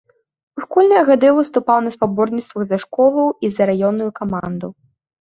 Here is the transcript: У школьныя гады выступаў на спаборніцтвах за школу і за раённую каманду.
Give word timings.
У 0.59 0.63
школьныя 0.63 1.01
гады 1.09 1.29
выступаў 1.41 1.77
на 1.89 1.93
спаборніцтвах 1.97 2.63
за 2.75 2.83
школу 2.87 3.29
і 3.45 3.55
за 3.55 3.63
раённую 3.75 4.11
каманду. 4.21 4.77